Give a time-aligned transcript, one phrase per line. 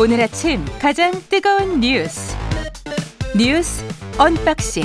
[0.00, 2.36] 오늘 아침 가장 뜨거운 뉴스
[3.38, 3.84] 뉴스
[4.18, 4.82] unboxing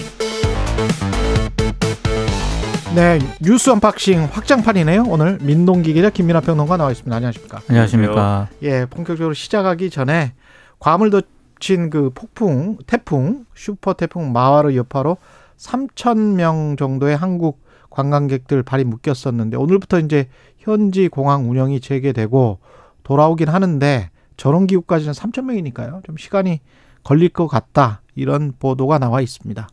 [2.96, 5.06] 네, 뉴스 unboxing 확장판이네요.
[5.08, 7.16] 오늘 민동기 기자 김민하 평론가 나와 있습니다.
[7.16, 7.62] 안녕하십니까?
[7.68, 8.50] 안녕하십니까.
[8.62, 10.34] 예, 본격적으로 시작하기 전에
[10.80, 15.18] 괌을 덮친 그 폭풍, 태풍, 슈퍼 태풍 마와르 여파로
[15.58, 20.28] 3천 명 정도의 한국 관광객들 발이 묶였었는데 오늘부터 이제
[20.60, 22.60] 현지 공항 운영이 재개되고
[23.04, 26.02] 돌아오긴 하는데 저런 기후까지는 3천 명이니까요.
[26.06, 26.62] 좀 시간이
[27.04, 28.02] 걸릴 것 같다.
[28.16, 29.68] 이런 보도가 나와 있습니다.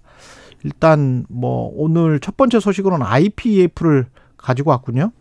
[0.64, 5.12] 일단 뭐 오늘 첫 번째 소식으로는 IPEF를 가지고 왔군요.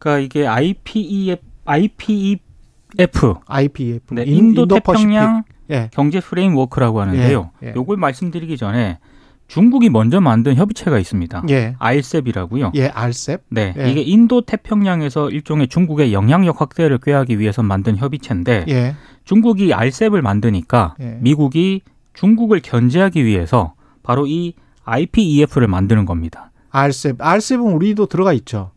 [0.00, 4.14] 그러니까 이게 IPEF, IPEF, IPEF.
[4.14, 5.88] 네, 인도 태평양 예.
[5.92, 7.52] 경제 프레임워크라고 하는데요.
[7.62, 7.72] 예, 예.
[7.76, 8.98] 요걸 말씀드리기 전에
[9.46, 11.44] 중국이 먼저 만든 협의체가 있습니다.
[11.50, 11.76] 예.
[11.78, 12.72] RCEP이라고요.
[12.74, 13.42] 예, 알셉.
[13.50, 13.90] 네, 예.
[13.90, 18.96] 이게 인도 태평양에서 일종의 중국의 영향력 확대를 꾀하기 위해서 만든 협의체인데 예.
[19.24, 21.18] 중국이 RCEP을 만드니까 예.
[21.20, 21.82] 미국이
[22.14, 26.50] 중국을 견제하기 위해서 바로 이 IPEF를 만드는 겁니다.
[26.70, 27.16] 알셉.
[27.20, 28.72] 알셉은 우리도 들어가 있죠.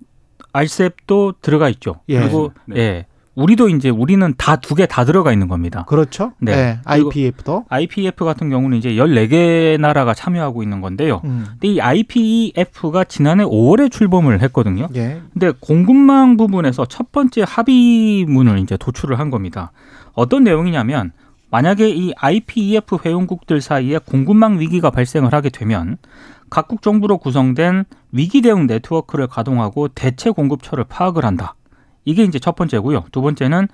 [0.53, 2.01] RCEP도 들어가 있죠.
[2.09, 2.19] 예.
[2.19, 2.77] 그리고 네.
[2.79, 3.05] 예,
[3.37, 5.85] 우리도 이제 우리는 다 두 개 다 들어가 있는 겁니다.
[5.87, 6.31] 그렇죠?
[6.39, 6.51] 네.
[6.51, 6.79] 예.
[6.85, 7.65] 그리고- IPEF도.
[7.69, 11.21] IPF 같은 경우는 이제 14개 나라가 참여하고 있는 건데요.
[11.23, 11.45] 음.
[11.51, 14.87] 근데 이 IPEF가 지난해 5월에 출범을 했거든요.
[14.95, 15.21] 예.
[15.33, 19.71] 근데 공급망 부분에서 첫 번째 합의문을 이제 도출을 한 겁니다.
[20.13, 21.11] 어떤 내용이냐면
[21.51, 25.97] 만약에 이 IPEF 회원국들 사이에 공급망 위기가 발생을 하게 되면
[26.49, 31.53] 각국 정부로 구성된 위기 대응 네트워크를 가동하고 대체 공급처를 파악을 한다.
[32.07, 33.03] 이게 이제 첫 번째고요.
[33.11, 33.67] 두 번째는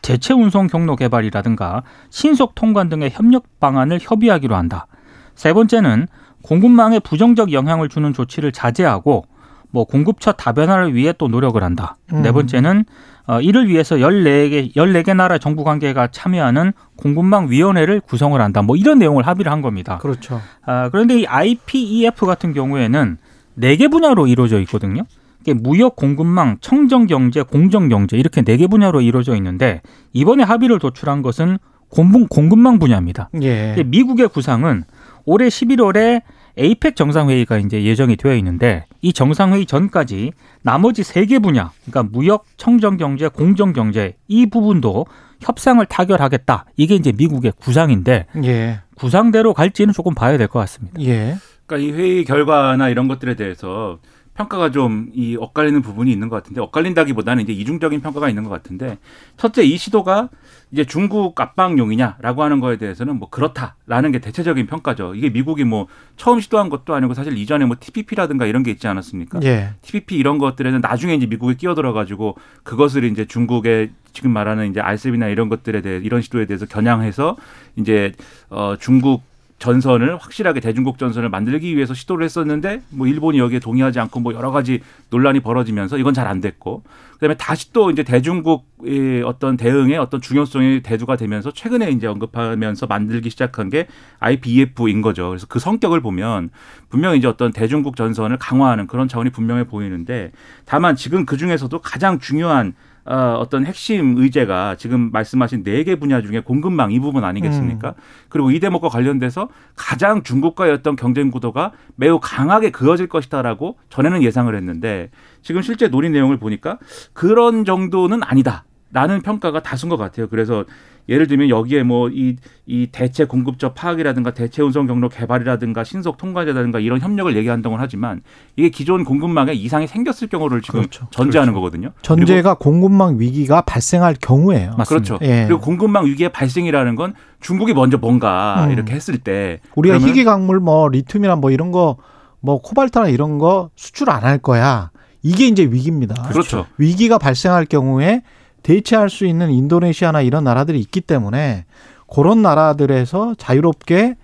[0.00, 4.86] 대체 운송 경로 개발이라든가 신속 통관 등의 협력 방안을 협의하기로 한다.
[5.34, 6.06] 세 번째는
[6.42, 9.26] 공급망에 부정적 영향을 주는 조치를 자제하고
[9.70, 11.98] 뭐 공급처 다변화를 위해 또 노력을 한다.
[12.10, 12.32] 네 음.
[12.32, 12.84] 번째는
[13.26, 18.62] 어, 이를 위해서 14개, 14개 나라 정부 관계가 참여하는 공급망 위원회를 구성을 한다.
[18.62, 19.98] 뭐 이런 내용을 합의를 한 겁니다.
[19.98, 20.40] 그렇죠.
[20.64, 23.18] 아, 그런데 이 IPEF 같은 경우에는
[23.56, 25.02] 네 개 분야로 이루어져 있거든요.
[25.46, 29.80] 이게 무역 공급망, 청정 경제, 공정 경제 이렇게 네 개 분야로 이루어져 있는데
[30.12, 31.58] 이번에 합의를 도출한 것은
[31.88, 33.28] 공분, 공급망 분야입니다.
[33.42, 33.76] 예.
[33.86, 34.82] 미국의 구상은
[35.26, 36.22] 올해 11월에
[36.56, 42.46] 에이펙 정상회의가 이제 예정이 되어 있는데 이 정상회의 전까지 나머지 세 개 분야, 그러니까 무역,
[42.56, 45.04] 청정 경제, 공정 경제 이 부분도
[45.42, 46.64] 협상을 타결하겠다.
[46.78, 48.80] 이게 이제 미국의 구상인데 예.
[48.96, 51.00] 구상대로 갈지는 조금 봐야 될 것 같습니다.
[51.02, 51.36] 예.
[51.66, 53.98] 그러니까 이 회의 결과나 이런 것들에 대해서
[54.36, 58.98] 평가가 좀 이 엇갈리는 부분이 있는 것 같은데 엇갈린다기보다는 이제 이중적인 평가가 있는 것 같은데
[59.36, 60.28] 첫째 이 시도가
[60.72, 65.14] 이제 중국 압박용이냐라고 하는 거에 대해서는 뭐 그렇다라는 게 대체적인 평가죠.
[65.14, 65.86] 이게 미국이 뭐
[66.16, 69.40] 처음 시도한 것도 아니고 사실 이전에 뭐 TPP라든가 이런 게 있지 않았습니까?
[69.44, 69.70] 예.
[69.82, 75.28] TPP 이런 것들에는 나중에 이제 미국이 끼어들어 가지고 그것을 이제 중국의 지금 말하는 이제 알셉이나
[75.28, 77.36] 이런 것들에 대해 이런 시도에 대해서 겨냥해서
[77.76, 78.12] 이제
[78.50, 79.22] 어 중국
[79.58, 84.50] 전선을 확실하게 대중국 전선을 만들기 위해서 시도를 했었는데 뭐 일본이 여기에 동의하지 않고 뭐 여러
[84.50, 84.80] 가지
[85.10, 86.82] 논란이 벌어지면서 이건 잘 안 됐고
[87.14, 93.30] 그다음에 다시 또 이제 대중국의 어떤 대응의 어떤 중요성이 대두가 되면서 최근에 이제 언급하면서 만들기
[93.30, 93.86] 시작한 게
[94.18, 95.28] IPEF인 거죠.
[95.28, 96.50] 그래서 그 성격을 보면
[96.88, 100.32] 분명히 이제 어떤 대중국 전선을 강화하는 그런 차원이 분명해 보이는데
[100.64, 102.74] 다만 지금 그 중에서도 가장 중요한
[103.06, 107.94] 어, 어떤 핵심 의제가 지금 말씀하신 네 개 분야 중에 공급망 이 부분 아니겠습니까?
[108.28, 114.52] 그리고 이 대목과 관련돼서 가장 중국과의 어떤 경쟁 구도가 매우 강하게 그어질 것이다라고 전에는 예상을
[114.54, 115.10] 했는데
[115.42, 116.78] 지금 실제 논의 내용을 보니까
[117.12, 120.28] 그런 정도는 아니다 라는 평가가 다수인 것 같아요.
[120.28, 120.64] 그래서
[121.08, 122.36] 예를 들면 여기에 뭐 이
[122.68, 128.22] 이 대체 공급처 파악이라든가 대체 운송 경로 개발이라든가 신속 통과제라든가 이런 협력을 얘기한다고 하지만
[128.56, 131.06] 이게 기존 공급망에 이상이 생겼을 경우를 지금 그렇죠.
[131.12, 131.92] 전제하는 거거든요.
[132.02, 134.74] 전제가 공급망 위기가 발생할 경우예요.
[134.76, 134.84] 맞습니다.
[134.88, 135.18] 그렇죠.
[135.22, 135.44] 예.
[135.46, 138.72] 그리고 공급망 위기의 발생이라는 건 중국이 먼저 뭔가 음.
[138.72, 141.98] 이렇게 했을 때 우리가 희귀 광물 뭐 리튬이나 뭐 이런 거
[142.40, 144.90] 뭐 코발트나 이런 거 수출 안 할 거야.
[145.22, 146.14] 이게 이제 위기입니다.
[146.28, 146.66] 그렇죠.
[146.78, 148.22] 위기가 발생할 경우에
[148.66, 151.66] 대체할 수 있는 인도네시아나 이런 나라들이 있기 때문에
[152.12, 154.16] 그런 나라들에서 자유롭게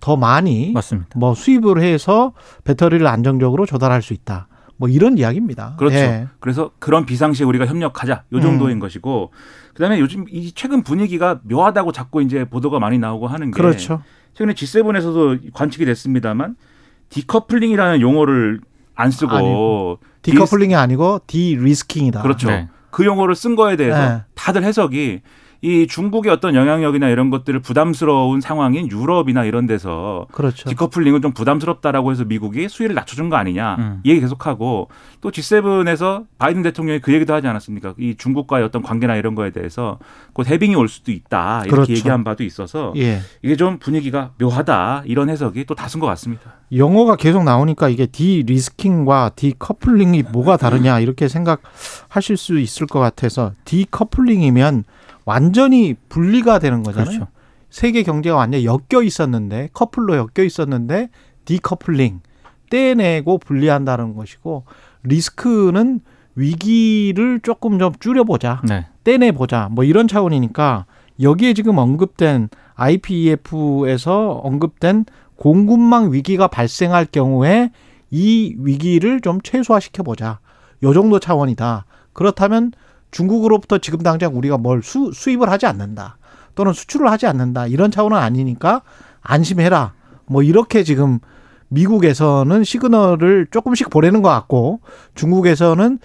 [0.00, 1.18] 더 많이 맞습니다.
[1.18, 2.32] 뭐 수입을 해서
[2.64, 4.48] 배터리를 안정적으로 조달할 수 있다.
[4.78, 5.74] 뭐 이런 이야기입니다.
[5.76, 5.96] 그렇죠.
[5.96, 6.28] 예.
[6.40, 8.24] 그래서 그런 비상시에 우리가 협력하자.
[8.32, 8.80] 요 정도인 음.
[8.80, 9.32] 것이고
[9.74, 14.02] 그다음에 요즘 이 최근 분위기가 묘하다고 자꾸 이제 보도가 많이 나오고 하는 게 그렇죠.
[14.32, 16.56] 최근에 G7에서도 관측이 됐습니다만
[17.10, 18.60] 디커플링이라는 용어를
[18.94, 19.98] 안 쓰고 아니고.
[20.22, 22.22] 디커플링이 아니고 디리스킹이다.
[22.22, 22.48] 그렇죠.
[22.48, 22.68] 네.
[22.92, 24.22] 그 용어를 쓴 거에 대해서 네.
[24.36, 25.22] 다들 해석이
[25.64, 30.68] 이 중국의 어떤 영향력이나 이런 것들을 부담스러운 상황인 유럽이나 이런 데서 그렇죠.
[30.68, 34.00] 디커플링은 좀 부담스럽다라고 해서 미국이 수위를 낮춰준 거 아니냐 음.
[34.02, 34.88] 이 얘기 계속하고
[35.20, 37.94] 또 G7에서 바이든 대통령이 그 얘기도 하지 않았습니까?
[37.96, 40.00] 이 중국과의 어떤 관계나 이런 거에 대해서
[40.32, 41.92] 곧 해빙이 올 수도 있다 이렇게 그렇죠.
[41.92, 43.20] 얘기한 바도 있어서 예.
[43.42, 46.54] 이게 좀 분위기가 묘하다 이런 해석이 또 다른 것 같습니다.
[46.74, 54.84] 영어가 계속 나오니까 이게 de-risking과 decoupling이 뭐가 다르냐 이렇게 생각하실 수 있을 것 같아서 decoupling이면
[55.24, 57.18] 완전히 분리가 되는 거잖아요.
[57.18, 57.28] 그렇죠.
[57.70, 61.08] 세계 경제가 완전히 엮여 있었는데 커플로 엮여 있었는데
[61.44, 62.20] 디커플링
[62.70, 64.64] 떼내고 분리한다는 것이고
[65.02, 66.00] 리스크는
[66.34, 68.62] 위기를 조금 좀 줄여보자.
[68.64, 68.86] 네.
[69.04, 69.68] 떼내보자.
[69.70, 70.86] 뭐 이런 차원이니까
[71.20, 75.04] 여기에 지금 언급된 IPEF에서 언급된
[75.36, 77.70] 공급망 위기가 발생할 경우에
[78.10, 80.38] 이 위기를 좀 최소화시켜 보자.
[80.82, 81.84] 요 정도 차원이다.
[82.12, 82.72] 그렇다면
[83.12, 86.16] 중국으로부터 지금 당장 우리가 뭘 수, 수입을 하지 않는다.
[86.56, 87.68] 또는 수출을 하지 않는다.
[87.68, 88.82] 이런 차원은 아니니까
[89.22, 89.92] 안심해라.
[90.26, 91.20] 뭐 이렇게 지금
[91.68, 94.80] 미국에서는 시그널을 조금씩 보내는 것 같고
[95.14, 95.98] 중국에서는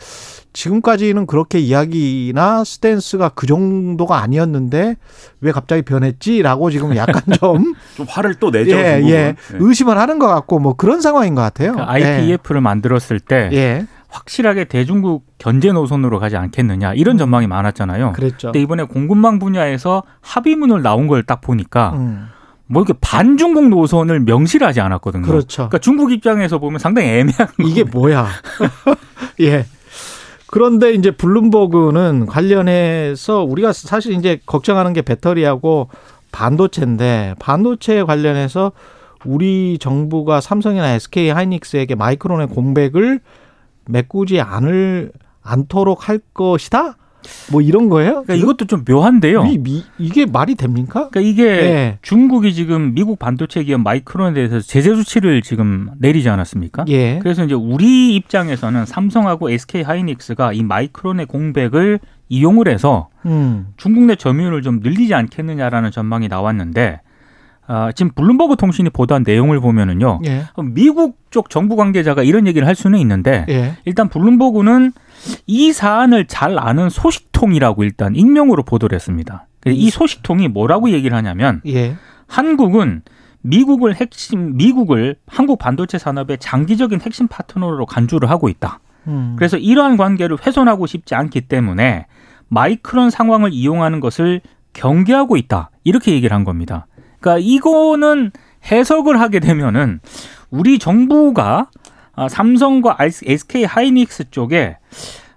[0.54, 4.96] 지금까지는 그렇게 이야기나 스탠스가 그 정도가 아니었는데
[5.42, 8.72] 왜 갑자기 변했지라고 지금 약간 좀 좀 화를 또 내죠.
[8.78, 9.10] 예, 중국은.
[9.16, 9.36] 예.
[9.54, 11.74] 의심을 하는 것 같고 뭐 그런 상황인 것 같아요.
[11.74, 13.86] 그러니까 IPEF를 만들었을 때 예.
[14.10, 14.14] 예.
[14.16, 18.14] 확실하게 대중국 견제 노선으로 가지 않겠느냐 이런 전망이 많았잖아요.
[18.14, 18.48] 그랬죠.
[18.48, 22.28] 근데 이번에 공급망 분야에서 합의문을 나온 걸 딱 보니까 음,
[22.68, 25.26] 뭐 이렇게 반중국 노선을 명시하지 않았거든요.
[25.26, 25.56] 그렇죠.
[25.64, 28.28] 그러니까 중국 입장에서 보면 상당히 애매한 이게 뭐야?
[29.42, 29.66] 예.
[30.50, 35.90] 그런데 이제 블룸버그는 관련해서 우리가 사실 이제 걱정하는 게 배터리하고
[36.32, 38.72] 반도체인데 반도체 관련해서
[39.26, 43.20] 우리 정부가 삼성이나 SK 하이닉스에게 마이크론의 공백을
[43.90, 45.12] 메꾸지 않을
[45.42, 46.98] 않도록 할 것이다.
[47.52, 48.24] 뭐 이런 거예요?
[48.24, 49.46] 그러니까 이것도 좀 묘한데요.
[49.46, 51.10] 이, 미, 이게 말이 됩니까?
[51.10, 51.98] 그러니까 이게 예.
[52.02, 56.86] 중국이 지금 미국 반도체 기업 마이크론에 대해서 제재 조치를 지금 내리지 않았습니까?
[56.88, 57.20] 예.
[57.20, 62.00] 그래서 이제 우리 입장에서는 삼성하고 SK 하이닉스가 이 마이크론의 공백을
[62.30, 63.68] 이용을 해서 음.
[63.78, 67.02] 중국 내 점유율을 좀 늘리지 않겠느냐라는 전망이 나왔는데
[67.68, 70.22] 아, 지금 블룸버그 통신이 보도한 내용을 보면은요.
[70.26, 70.46] 예.
[70.74, 73.78] 미국 쪽 정부 관계자가 이런 얘기를 할 수는 있는데 예.
[73.86, 74.94] 일단 블룸버그는
[75.48, 79.48] 이 사안을 잘 아는 소식통이라고 일단 익명으로 보도를 했습니다.
[79.66, 81.96] 이 소식통이 뭐라고 얘기를 하냐면 예.
[82.28, 83.02] 한국은
[83.42, 88.80] 미국을 핵심 미국을 한국 반도체 산업의 장기적인 핵심 파트너로 간주를 하고 있다.
[89.08, 89.36] 음.
[89.38, 92.08] 그래서 이러한 관계를 훼손하고 싶지 않기 때문에
[92.50, 94.42] 마이크론 상황을 이용하는 것을
[94.74, 95.70] 경계하고 있다.
[95.84, 96.88] 이렇게 얘기를 한 겁니다.
[97.20, 98.32] 그러니까 이거는
[98.70, 100.00] 해석을 하게 되면은
[100.50, 101.70] 우리 정부가
[102.16, 104.78] 아, 삼성과 SK 하이닉스 쪽에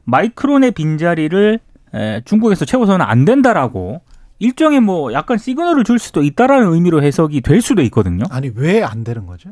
[0.05, 1.61] 마이크론의 빈자리를
[1.95, 4.01] 에, 중국에서 채워서는 안 된다라고
[4.39, 8.25] 일종의 뭐 약간 시그널을 줄 수도 있다라는 의미로 해석이 될 수도 있거든요.
[8.31, 9.51] 아니 왜 안 되는 거죠?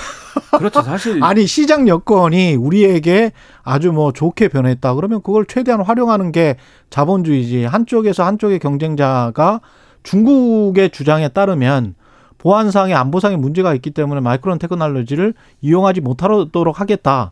[0.56, 0.80] 그렇죠.
[0.82, 3.32] 사실 아니 시장 여건이 우리에게
[3.62, 4.94] 아주 뭐 좋게 변했다.
[4.94, 6.56] 그러면 그걸 최대한 활용하는 게
[6.88, 7.64] 자본주의지.
[7.64, 9.60] 한쪽에서 한쪽의 경쟁자가
[10.02, 11.94] 중국의 주장에 따르면
[12.38, 17.30] 보안상의 안보상의 문제가 있기 때문에 마이크론 테크놀로지를 이용하지 못하도록 하겠다.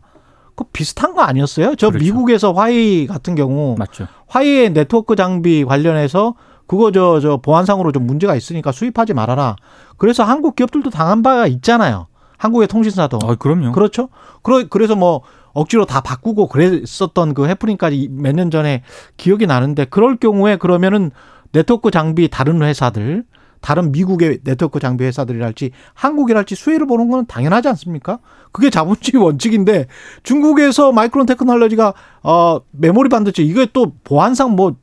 [0.55, 1.75] 그 비슷한 거 아니었어요?
[1.75, 2.03] 저 그렇죠.
[2.05, 4.07] 미국에서 화웨이 같은 경우 맞죠.
[4.27, 6.35] 화웨이 네트워크 장비 관련해서
[6.67, 9.55] 그거 저 저 보안상으로 좀 문제가 있으니까 수입하지 말아라.
[9.97, 12.07] 그래서 한국 기업들도 당한 바가 있잖아요.
[12.37, 13.19] 한국의 통신사도.
[13.23, 13.71] 어, 그럼요.
[13.73, 14.07] 그렇죠.
[14.41, 15.21] 그러, 그래서 뭐
[15.53, 18.83] 억지로 다 바꾸고 그랬었던 그 해프닝까지 몇 년 전에
[19.17, 21.11] 기억이 나는데 그럴 경우에 그러면은
[21.51, 23.23] 네트워크 장비 다른 회사들
[23.61, 28.19] 다른 미국의 네트워크 장비 회사들이랄지 한국이랄지 수혜를 보는 건 당연하지 않습니까?
[28.51, 29.87] 그게 자본주의 원칙인데
[30.23, 34.75] 중국에서 Micron Technology가 어 메모리 반도체 이게 또 보안상 뭐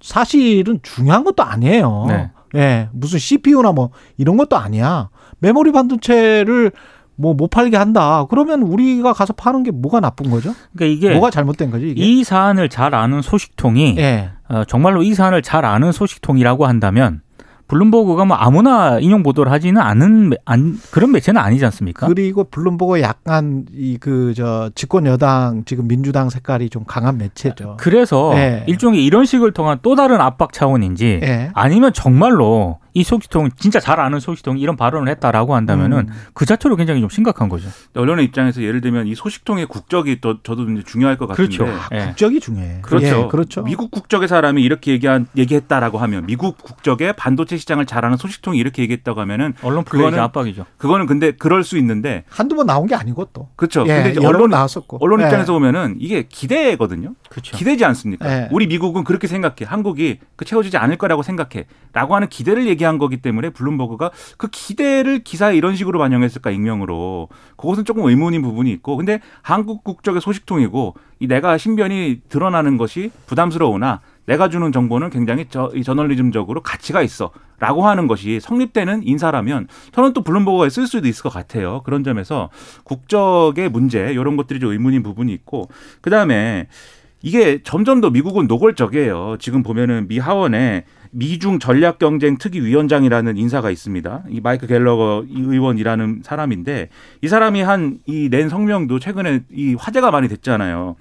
[0.00, 2.04] 사실은 중요한 것도 아니에요.
[2.08, 2.30] 네.
[2.54, 5.08] 예, 무슨 CPU나 뭐 이런 것도 아니야.
[5.38, 6.72] 메모리 반도체를
[7.16, 8.26] 뭐 못 팔게 한다.
[8.30, 10.54] 그러면 우리가 가서 파는 게 뭐가 나쁜 거죠?
[10.76, 12.02] 그러니까 이게 뭐가 잘못된 거지 이게?
[12.02, 14.30] 이 사안을 잘 아는 소식통이 예.
[14.48, 17.20] 어, 정말로 이 사안을 잘 아는 소식통이라고 한다면
[17.68, 22.06] 블룸버그가 뭐 아무나 인용 보도를 하지는 않은 매- 안, 그런 매체는 아니지 않습니까?
[22.06, 27.76] 그리고 블룸버그 약간 이 그 저 집권 여당 지금 민주당 색깔이 좀 강한 매체죠.
[27.80, 28.62] 그래서 예.
[28.68, 31.50] 일종의 이런 식을 통한 또 다른 압박 차원인지 예.
[31.54, 36.14] 아니면 정말로 이 소식통 진짜 잘 아는 소식통이 이런 발언을 했다라고 한다면은 음.
[36.32, 37.68] 그 자체로 굉장히 좀 심각한 거죠.
[37.94, 41.58] 언론의 입장에서 예를 들면 이 소식통의 국적이 또 저도 이제 중요할 것 같은데.
[41.58, 41.78] 그렇죠.
[41.92, 42.06] 예.
[42.06, 42.78] 국적이 중요해.
[42.80, 43.06] 그렇죠.
[43.06, 43.62] 예, 그렇죠.
[43.64, 48.80] 미국 국적의 사람이 이렇게 얘기한 얘기했다라고 하면 미국 국적의 반도체 시장을 잘 아는 소식통이 이렇게
[48.80, 50.64] 얘기했다고 하면은 언론 그거는- 압박이죠.
[50.78, 53.50] 그거는 근데 그럴 수 있는데 한두 번 나온 게 아니고 또.
[53.56, 53.82] 그렇죠.
[53.86, 54.96] 예, 근데 이제 언론 나왔었고.
[55.02, 55.24] 언론 예.
[55.24, 57.12] 입장에서 보면은 이게 기대거든요.
[57.28, 57.54] 그렇죠.
[57.54, 58.26] 기대지 않습니까?
[58.26, 58.48] 예.
[58.52, 59.66] 우리 미국은 그렇게 생각해.
[59.66, 61.66] 한국이 그 채워지지 않을 거라고 생각해.
[61.92, 67.28] 라고 하는 기대를 얘기 한 거기 때문에 블룸버그가 그 기대를 기사에 이런 식으로 반영했을까 익명으로.
[67.56, 68.96] 그것은 조금 의문인 부분이 있고.
[68.96, 75.70] 근데 한국 국적의 소식통이고 이 내가 신변이 드러나는 것이 부담스러우나 내가 주는 정보는 굉장히 저,
[75.74, 77.30] 이 저널리즘적으로 가치가 있어.
[77.58, 81.80] 라고 하는 것이 성립되는 인사라면 저는 또 블룸버그에 쓸 수도 있을 것 같아요.
[81.84, 82.50] 그런 점에서
[82.84, 85.70] 국적의 문제 이런 것들이 좀 의문인 부분이 있고
[86.02, 86.66] 그 다음에
[87.22, 89.36] 이게 점점 더 미국은 노골적이에요.
[89.38, 90.84] 지금 보면은 미 하원에
[91.16, 94.24] 미중 전략 경쟁 특위 위원장이라는 인사가 있습니다.
[94.28, 96.90] 이 마이크 갤러거 이 의원이라는 사람인데
[97.22, 100.96] 이 사람이 한 이 낸 성명도 최근에 이 화제가 많이 됐잖아요.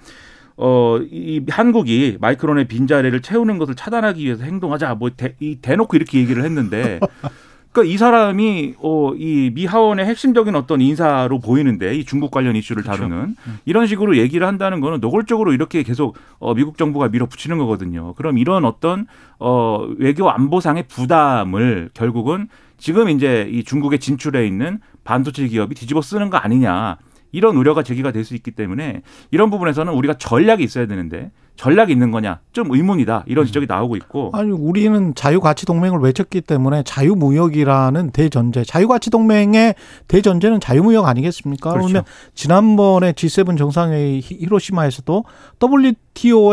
[0.57, 6.19] 어, 이 한국이 마이크론의 빈자리를 채우는 것을 차단하기 위해서 행동하자 뭐 대, 이 대놓고 이렇게
[6.19, 6.99] 얘기를 했는데
[7.75, 12.83] 그러니까 이 사람이 어, 이 미 하원의 핵심적인 어떤 인사로 보이는데 이 중국 관련 이슈를
[12.83, 18.13] 다루는 이런 식으로 얘기를 한다는 거는 노골적으로 이렇게 계속 어, 미국 정부가 밀어붙이는 거거든요.
[18.13, 19.07] 그럼 이런 어떤
[19.39, 26.29] 어, 외교 안보상의 부담을 결국은 지금 이제 이 중국에 진출해 있는 반도체 기업이 뒤집어 쓰는
[26.29, 26.97] 거 아니냐.
[27.31, 29.01] 이런 우려가 제기가 될 수 있기 때문에
[29.31, 34.31] 이런 부분에서는 우리가 전략이 있어야 되는데 전략이 있는 거냐 좀 의문이다 이런 지적이 나오고 있고
[34.33, 39.75] 아니 우리는 자유가치 동맹을 외쳤기 때문에 자유무역이라는 대전제, 자유가치 동맹의
[40.07, 41.71] 대전제는 자유무역 아니겠습니까?
[41.71, 41.87] 그렇죠.
[41.87, 45.23] 그러면 지난번에 G7 정상회의 히- 히로시마에서도
[45.63, 46.04] WTO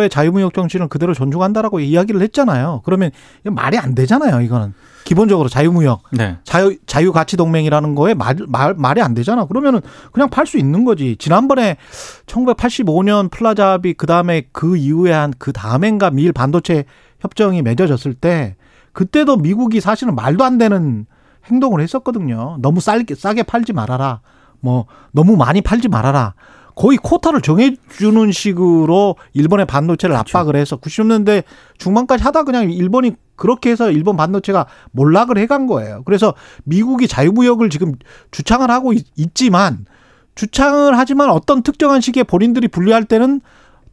[0.03, 2.83] 의 자유무역 정신을 그대로 존중한다라고 이야기를 했잖아요.
[2.85, 3.11] 그러면
[3.45, 4.41] 말이 안 되잖아요.
[4.41, 6.37] 이거는 기본적으로 자유무역, 네.
[6.45, 9.47] 자유 자유 가치 동맹이라는 거에 말, 말 말이 안 되잖아.
[9.47, 9.81] 그러면은
[10.13, 11.17] 그냥 팔 수 있는 거지.
[11.19, 11.77] 지난번에
[12.27, 16.85] 1985년 플라자 합의 그 다음에 그 이후에 한 그 다음엔가 미일 반도체
[17.21, 18.57] 협정이 맺어졌을 때
[18.93, 21.07] 그때도 미국이 사실은 말도 안 되는
[21.47, 22.59] 행동을 했었거든요.
[22.61, 24.21] 너무 싸게 싸게 팔지 말아라.
[24.61, 26.35] 뭐 너무 많이 팔지 말아라.
[26.75, 31.45] 거의 코타를 정해주는 식으로 일본의 반도체를 압박을 해서 90년대
[31.79, 36.03] 중반까지 하다 그냥 일본이 그렇게 해서 일본 반도체가 몰락을 해간 거예요.
[36.05, 37.95] 그래서 미국이 자유무역을 지금
[38.31, 39.87] 주창을 하고 있, 있지만
[40.35, 43.41] 주창을 하지만 어떤 특정한 시기에 본인들이 분리할 때는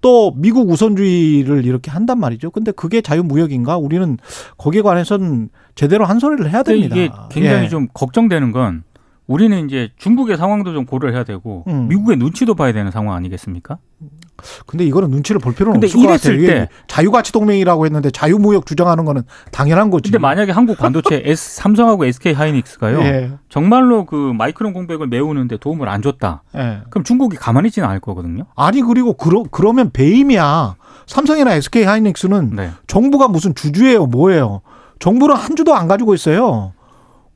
[0.01, 2.51] 또 미국 우선주의를 이렇게 한단 말이죠.
[2.51, 3.77] 근데 그게 자유무역인가?
[3.77, 4.17] 우리는
[4.57, 6.95] 거기에 관해서는 제대로 한 소리를 해야 됩니다.
[6.95, 7.69] 이게 굉장히 예.
[7.69, 8.83] 좀 걱정되는 건
[9.29, 11.87] 우리는 이제 중국의 상황도 좀 고려를 해야 되고 음.
[11.87, 13.77] 미국의 눈치도 봐야 되는 상황 아니겠습니까?
[14.65, 16.37] 근데 이거는 눈치를 볼 필요는 없을 것 같아요.
[16.47, 19.21] 때- 자유가치 동맹이라고 했는데 자유무역 주장하는 거는
[19.51, 20.09] 당연한 거지.
[20.09, 23.01] 근데 만약에 한국 반도체 S 삼성하고 SK 하이닉스가요.
[23.01, 23.31] 예.
[23.49, 26.41] 정말로 그 마이크론 공백을 메우는데 도움을 안 줬다.
[26.57, 26.79] 예.
[26.89, 28.45] 그럼 중국이 가만히 있지는 않을 거거든요.
[28.55, 30.75] 아니 그리고 그러, 그러면 배임이야.
[31.05, 32.71] 삼성이나 SK 하이닉스는 네.
[32.87, 34.61] 정부가 무슨 주주예요, 뭐예요?
[34.97, 36.71] 정부는 한 주도 안 가지고 있어요.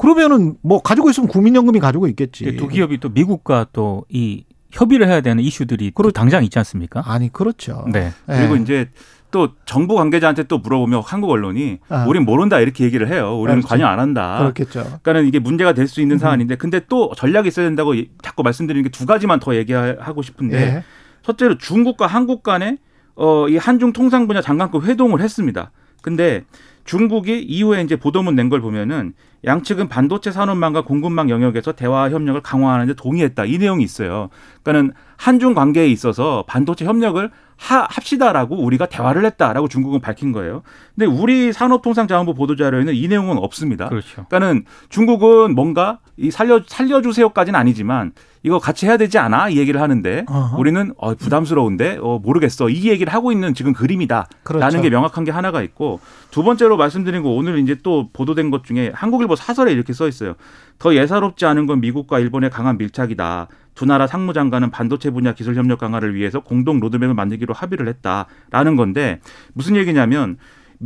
[0.04, 2.44] 그러면은 뭐 가지고 있으면 국민연금이 가지고 있겠지.
[2.44, 7.04] 근데 두 기업이 또 미국과 또 이 협의를 해야 되는 이슈들이 또 당장 있지 않습니까?
[7.06, 7.86] 아니 그렇죠.
[7.92, 8.12] 네.
[8.26, 8.62] 그리고 예.
[8.62, 8.90] 이제
[9.30, 12.06] 또 정부 관계자한테 또 물어보면 한국 언론이 아.
[12.08, 13.38] 우린 모른다 이렇게 얘기를 해요.
[13.40, 13.68] 우리는 그렇지.
[13.68, 14.38] 관여 안 한다.
[14.40, 14.82] 그렇겠죠.
[14.84, 18.84] 그러니까는 이게 문제가 될 수 있는 사안인데 근데 또 전략이 있어야 된다고 이- 자꾸 말씀드리는
[18.84, 20.84] 게 두 가지만 더 얘기하고 싶은데 예.
[21.22, 22.78] 첫째로 중국과 한국 간에
[23.16, 25.72] 어, 이 한중 통상 분야 장관급 회동을 했습니다.
[26.02, 26.44] 근데
[26.86, 29.14] 중국이 이후에 이제 보도문 낸 걸 보면은
[29.46, 33.46] 양측은 반도체 산업망과 공급망 영역에서 대화 협력을 강화하는 데 동의했다.
[33.46, 34.30] 이 내용이 있어요.
[34.64, 37.30] 그러니까는 한중 관계에 있어서 반도체 협력을
[37.64, 40.64] 하, 합시다라고 우리가 대화를 했다라고 중국은 밝힌 거예요.
[40.94, 43.88] 근데 우리 산업통상자원부 보도자료에는 이 내용은 없습니다.
[43.88, 44.26] 그렇죠.
[44.28, 48.12] 그러니까는 중국은 뭔가 이 살려 살려주세요까지는 아니지만
[48.44, 50.58] 이거 같이 해야 되지 않아 이 얘기를 하는데 어허.
[50.58, 54.82] 우리는 어, 부담스러운데 어, 모르겠어 이 얘기를 하고 있는 지금 그림이다라는 그렇죠.
[54.82, 56.02] 게 명확한 게 하나가 있고
[56.32, 60.34] 두 번째로 말씀드린 거 오늘 이제 또 보도된 것 중에 한국일보 사설에 이렇게 써 있어요.
[60.80, 63.48] 더 예사롭지 않은 건 미국과 일본의 강한 밀착이다.
[63.76, 69.20] 두 나라 상무장관은 반도체 분야 기술 협력 강화를 위해서 공동 로드맵을 만들기로 합의를 했다라는 건데
[69.54, 70.38] 무슨 얘기냐면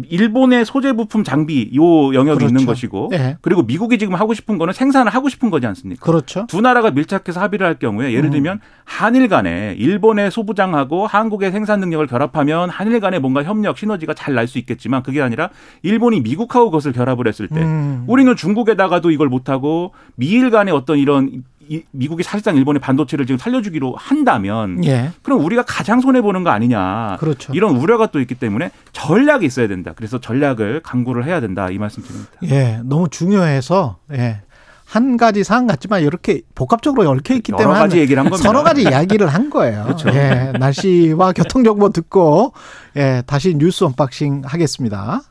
[0.10, 2.46] 일본의 소재 부품 장비 요 영역이 그렇죠.
[2.48, 3.38] 있는 것이고 예.
[3.42, 6.06] 그리고 미국이 지금 하고 싶은 거는 생산을 하고 싶은 거지 않습니까?
[6.06, 6.46] 그렇죠.
[6.48, 8.32] 두 나라가 밀착해서 합의를 할 경우에 예를 음.
[8.32, 14.36] 들면 한일 간에 일본의 소부장하고 한국의 생산 능력을 결합하면 한일 간에 뭔가 협력 시너지가 잘
[14.36, 15.50] 날 수 있겠지만 그게 아니라
[15.82, 18.04] 일본이 미국하고 그것을 결합을 했을 때 음.
[18.06, 23.38] 우리는 중국에다가도 이걸 못 하고 미일 간의 어떤 이런 이, 미국이 사실상 일본의 반도체를 지금
[23.38, 25.12] 살려주기로 한다면 예.
[25.24, 27.54] 그럼 우리가 가장 손해 보는 거 아니냐 그렇죠.
[27.54, 29.94] 이런 우려가 또 있기 때문에 전략이 있어야 된다.
[29.96, 32.32] 그래서 전략을 강구를 해야 된다 이 말씀드립니다.
[32.44, 34.42] 예, 너무 중요해서 예.
[34.86, 38.48] 한 가지 사안 같지만 이렇게 복합적으로 얽혀 있기 여러 때문에 가지 얘기를 한 겁니다.
[38.48, 39.84] 서너 가지 이야기를 한 거예요.
[39.88, 40.10] 그렇죠.
[40.10, 42.54] 예, 날씨와 교통 정보 듣고
[42.96, 45.22] 예, 다시 뉴스 unboxing 하겠습니다.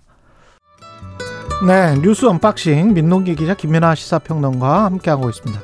[1.67, 5.59] 네, 뉴스 unboxing 민동기 기자 김민하 시사평론가 함께하고 있습니다.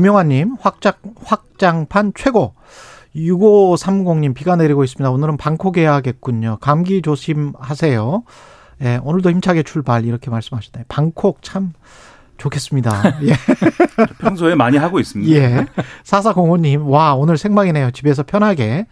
[0.00, 0.92] 김용환님 확장
[1.24, 2.54] 확장판 최고.
[3.14, 5.10] 6530님 비가 내리고 있습니다.
[5.10, 6.58] 오늘은 방콕에 해야겠군요.
[6.60, 8.22] 감기 조심하세요.
[8.82, 10.84] 예, 오늘도 힘차게 출발 이렇게 말씀하셨네요.
[10.88, 11.72] 방콕 참
[12.36, 13.20] 좋겠습니다.
[13.26, 13.32] 예.
[14.20, 15.32] 평소에 많이 하고 있습니다.
[15.34, 15.64] 예.
[16.04, 17.90] 4405님, 와, 오늘 생방이네요.
[17.92, 18.86] 집에서 편하게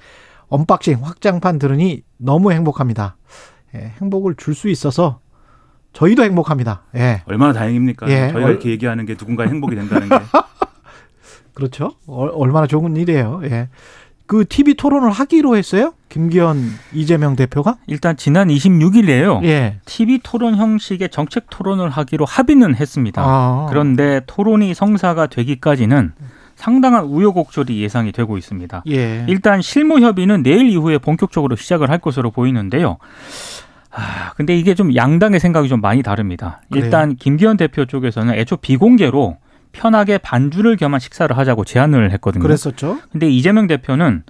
[0.48, 3.16] 언박싱 확장판 들으니 너무 행복합니다.
[3.74, 5.20] 예, 행복을 줄 수 있어서
[5.92, 6.84] 저희도 행복합니다.
[6.96, 7.22] 예.
[7.26, 8.08] 얼마나 다행입니까?
[8.08, 8.30] 예.
[8.32, 10.14] 저희가 이렇게 얘기하는 게 누군가 행복이 된다는 게
[11.54, 11.92] 그렇죠.
[12.06, 13.40] 어, 얼마나 좋은 일이에요.
[13.44, 13.68] 예.
[14.26, 15.92] 그 TV 토론을 하기로 했어요?
[16.08, 16.58] 김기현
[16.92, 17.76] 이재명 대표가?
[17.86, 19.44] 일단 지난 26일에요.
[19.44, 19.78] 예.
[19.84, 23.22] TV 토론 형식의 정책 토론을 하기로 합의는 했습니다.
[23.22, 23.66] 아.
[23.68, 26.12] 그런데 토론이 성사가 되기까지는
[26.56, 28.84] 상당한 우여곡절이 예상이 되고 있습니다.
[28.88, 29.26] 예.
[29.28, 32.96] 일단 실무 협의는 내일 이후에 본격적으로 시작을 할 것으로 보이는데요.
[33.90, 36.62] 아, 근데 이게 좀 양당의 생각이 좀 많이 다릅니다.
[36.74, 39.36] 일단 김기현 대표 쪽에서는 애초 비공개로
[39.74, 42.42] 편하게 반주를 겸한 식사를 하자고 제안을 했거든요.
[42.42, 42.98] 그랬었죠.
[43.12, 44.22] 근데 이재명 대표는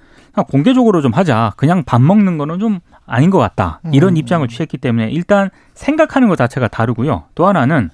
[0.49, 1.53] 공개적으로 좀 하자.
[1.57, 3.81] 그냥 밥 먹는 거는 좀 아닌 것 같다.
[3.93, 4.17] 이런 음.
[4.17, 7.25] 입장을 취했기 때문에 일단 생각하는 것 자체가 다르고요.
[7.37, 7.91] 또 하나는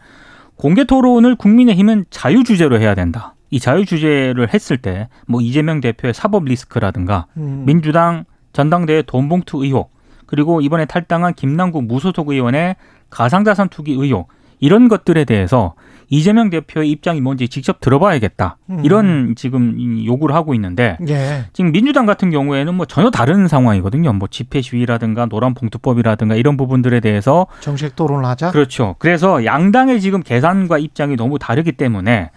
[0.57, 3.35] 공개 토론을 국민의힘은 자유 주제로 해야 된다.
[3.51, 7.65] 이 자유 주제를 했을 때 뭐 이재명 대표의 사법 리스크라든가 음.
[7.67, 9.93] 민주당 전당대회 돈봉투 의혹
[10.27, 12.77] 그리고 이번에 탈당한 김남국 무소속 의원의
[13.11, 14.29] 가상자산 투기 의혹
[14.61, 15.75] 이런 것들에 대해서
[16.11, 18.81] 이재명 대표의 입장이 뭔지 직접 들어봐야겠다 음.
[18.85, 21.47] 이런 지금 이 요구를 하고 있는데 예.
[21.53, 24.13] 지금 민주당 같은 경우에는 뭐 전혀 다른 상황이거든요.
[24.13, 28.51] 뭐 집회 시위라든가 노란 봉투법이라든가 이런 부분들에 대해서 정책 토론을 하자.
[28.51, 28.97] 그렇죠.
[28.99, 32.31] 그래서 양당의 지금 계산과 입장이 너무 다르기 때문에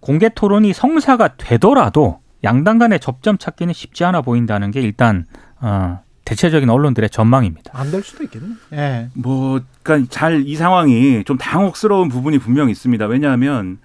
[0.00, 5.26] 공개 토론이 성사가 되더라도 양당 간의 접점 찾기는 쉽지 않아 보인다는 게 일단
[5.60, 7.70] 어, 대체적인 언론들의 전망입니다.
[7.74, 8.46] 안 될 수도 있겠네.
[8.74, 9.08] 예.
[9.14, 13.06] 뭐, 그러니까 잘 이 상황이 좀 당혹스러운 부분이 분명히 있습니다.
[13.06, 13.78] 왜냐하면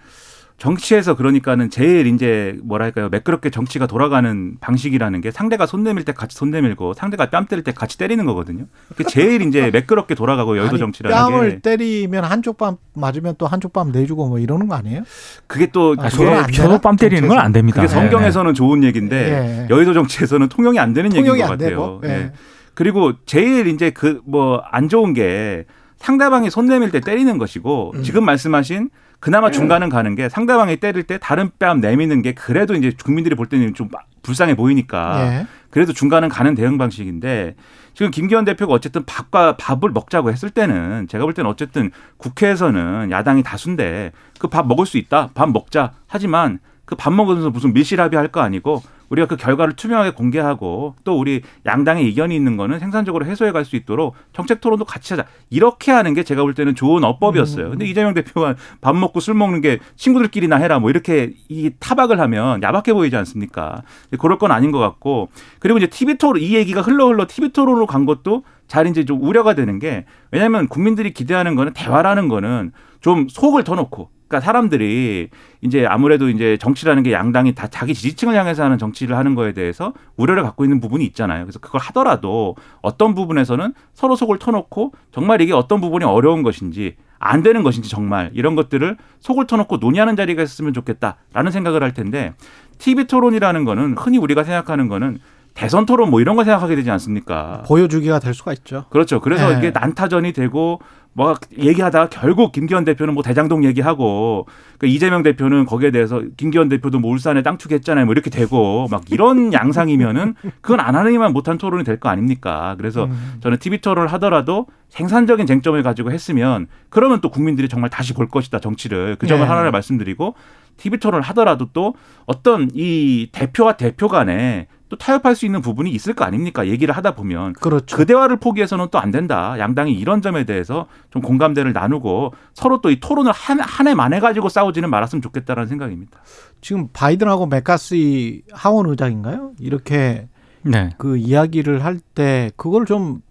[0.68, 6.38] 정치에서 그러니까는 제일 이제 뭐랄까요 매끄럽게 정치가 돌아가는 방식이라는 게 상대가 손 내밀 때 같이
[6.38, 8.64] 손 내밀고 상대가 뺨 때릴 때 같이 때리는 거거든요.
[8.96, 13.46] 그 제일 이제 매끄럽게 돌아가고 여의도 아니, 정치라는 뺨을 게 때리면 한쪽 뺨 맞으면 또
[13.46, 15.04] 한쪽 뺨 내주고 뭐 이러는 거 아니에요?
[15.48, 17.82] 그게 또 아, 그게 저도 뺨 때리는 건 안 됩니다.
[17.82, 19.68] 그게 성경에서는 좋은 얘기인데 예.
[19.70, 21.70] 여의도 정치에서는 통용이 안 되는 얘기인 통용이 것안 같아요.
[21.70, 22.02] 되고.
[22.06, 22.10] 예.
[22.10, 22.32] 예.
[22.74, 25.66] 그리고 제일 이제 그 뭐 안 좋은 게
[25.98, 28.04] 상대방이 손 내밀 때 때리는 것이고 음.
[28.04, 28.90] 지금 말씀하신
[29.24, 33.46] 그나마 중간은 가는 게 상대방이 때릴 때 다른 뺨 내미는 게 그래도 이제 국민들이 볼
[33.48, 33.88] 때는 좀
[34.22, 35.48] 불쌍해 보이니까 예.
[35.70, 37.56] 그래도 중간은 가는 대응 방식인데
[37.94, 43.44] 지금 김기현 대표가 어쨌든 밥과 밥을 먹자고 했을 때는 제가 볼 때는 어쨌든 국회에서는 야당이
[43.44, 45.30] 다수인데 그 밥 먹을 수 있다.
[45.34, 45.94] 밥 먹자.
[46.08, 48.84] 하지만 그 밥 먹으면서 무슨 밀실합의 할 거 아니고
[49.14, 53.78] 우리가 그 결과를 투명하게 공개하고 또 우리 양당의 이견이 있는 거는 생산적으로 해소해 갈 수
[53.78, 55.26] 있도록 정책 토론도 같이 하자.
[55.50, 57.70] 이렇게 하는 게 제가 볼 때는 좋은 어법이었어요.
[57.70, 62.62] 근데 이재명 대표가 밥 먹고 술 먹는 게 친구들끼리나 해라 뭐 이렇게 이 타박을 하면
[62.62, 63.84] 야박해 보이지 않습니까?
[64.20, 67.86] 그럴 건 아닌 것 같고 그리고 이제 TV 토론 이 얘기가 흘러 흘러 TV 토론으로
[67.86, 73.28] 간 것도 잘 이제 좀 우려가 되는 게 왜냐하면 국민들이 기대하는 거는 대화라는 거는 좀
[73.30, 75.30] 속을 터놓고 그러니까 사람들이
[75.62, 79.94] 이제 아무래도 이제 정치라는 게 양당이 다 자기 지지층을 향해서 하는 정치를 하는 거에 대해서
[80.18, 81.44] 우려를 갖고 있는 부분이 있잖아요.
[81.44, 87.42] 그래서 그걸 하더라도 어떤 부분에서는 서로 속을 터놓고 정말 이게 어떤 부분이 어려운 것인지 안
[87.42, 92.34] 되는 것인지 정말 이런 것들을 속을 터놓고 논의하는 자리가 있었으면 좋겠다라는 생각을 할 텐데
[92.80, 95.20] TV 토론이라는 거는 흔히 우리가 생각하는 거는
[95.54, 97.64] 대선 토론 뭐 이런 거 생각하게 되지 않습니까?
[97.68, 98.86] 보여주기가 될 수가 있죠.
[98.90, 99.20] 그렇죠.
[99.22, 99.58] 그래서 네.
[99.60, 100.80] 이게 난타전이 되고
[101.16, 104.48] 뭐 얘기하다가 결국 김기현 대표는 뭐 대장동 얘기하고
[104.80, 108.06] 그 이재명 대표는 거기에 대해서 김기현 대표도 뭐 울산에 땅 투기했잖아요.
[108.06, 112.74] 뭐 이렇게 되고 막 이런 양상이면은 그건 안 하느니만 못한 토론이 될 거 아닙니까?
[112.80, 113.36] 그래서 음.
[113.42, 118.60] 저는 TV 토론을 하더라도 생산적인 쟁점을 가지고 했으면 그러면 또 국민들이 정말 다시 볼 것이다
[118.60, 119.48] 정치를 그 점을 네.
[119.48, 120.34] 하나를 말씀드리고
[120.78, 121.94] TV 토론을 하더라도 또
[122.26, 126.68] 어떤 이 대표와 대표 간에 또 타협할 수 있는 부분이 있을 거 아닙니까?
[126.68, 127.98] 얘기를 하다 보면 그렇죠.
[127.98, 129.58] 그 대화를 포기해서는 또 안 된다.
[129.58, 134.14] 양당이 이런 점에 대해서 좀 공감대를 나누고 서로 또 이 토론을 한, 한 해 만
[134.14, 136.20] 해 가지고 싸우지는 말았으면 좋겠다라는 생각입니다.
[136.62, 139.54] 지금 바이든하고 맥카시 하원 의장인가요?
[139.60, 140.28] 이렇게
[140.62, 140.92] 네.
[141.00, 143.22] 그 이야기를 할 때 그걸 좀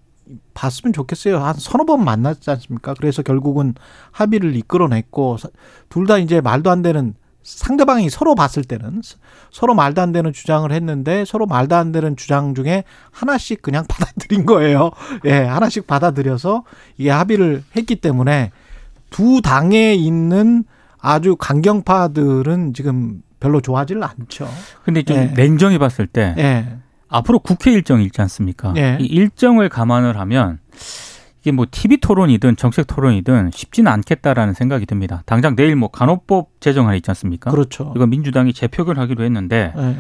[0.55, 1.39] 봤으면 좋겠어요.
[1.39, 2.95] 한 서너 번 만났지 않습니까?
[2.95, 3.75] 그래서 결국은
[4.11, 5.37] 합의를 이끌어냈고
[5.89, 9.03] 둘 다 이제 말도 안 되는 상대방이 서로 봤을 때는
[9.51, 14.47] 서로 말도 안 되는 주장을 했는데 서로 말도 안 되는 주장 중에 하나씩 그냥 받아들인
[14.47, 14.91] 거예요.
[15.25, 16.65] 예, 하나씩 받아들여서
[16.99, 18.51] 이게 합의를 했기 때문에
[19.11, 20.65] 두 당에 있는
[20.99, 24.49] 아주 강경파들은 지금 별로 좋아하지를 않죠.
[24.85, 25.27] 근데 좀 예.
[25.27, 26.79] 냉정히 봤을 때 예.
[27.09, 28.73] 앞으로 국회 일정이 있지 않습니까?
[28.77, 28.99] 예.
[29.01, 30.61] 이 일정을 감안을 하면
[31.43, 35.23] 이게 뭐 TV 토론이든 정책 토론이든 쉽지는 않겠다라는 생각이 듭니다.
[35.27, 37.51] 당장 내일 뭐 간호법 제정안이 있지 않습니까?
[37.51, 37.93] 그렇죠.
[37.97, 39.97] 이거 민주당이 재표결하기로 했는데 예.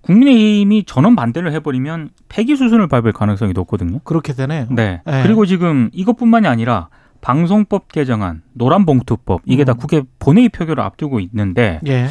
[0.00, 3.98] 국민의힘이 전원 반대를 해버리면 폐기 수순을 밟을 가능성이 높거든요.
[4.04, 4.68] 그렇게 되네요.
[4.70, 5.02] 네.
[5.06, 5.22] 예.
[5.22, 6.88] 그리고 지금 이것뿐만이 아니라
[7.20, 9.76] 방송법 개정안, 노란봉투법 이게 다 음.
[9.76, 12.08] 국회 본회의 표결을 앞두고 있는데 예.